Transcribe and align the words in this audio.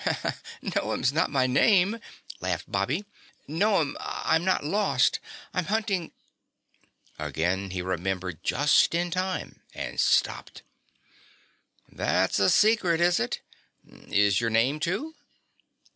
"No'm's 0.63 1.13
not 1.13 1.29
my 1.29 1.45
name!" 1.45 1.99
laughed 2.39 2.65
Bobby. 2.71 3.05
"No'm, 3.47 3.95
I'm 3.99 4.43
not 4.43 4.63
lost, 4.63 5.19
I'm 5.53 5.65
hunting" 5.65 6.11
Again 7.19 7.69
he 7.69 7.83
remembered 7.83 8.43
just 8.43 8.95
in 8.95 9.11
time 9.11 9.61
and 9.75 9.99
stopped. 9.99 10.63
"That's 11.87 12.39
a 12.39 12.49
secret, 12.49 12.99
is 12.99 13.19
it? 13.19 13.41
Is 14.09 14.41
your 14.41 14.49
name, 14.49 14.79
too?" 14.79 15.13